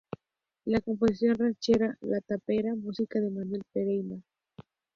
[0.65, 4.17] La composición ranchera "La tapera", música de Manuel Pereira.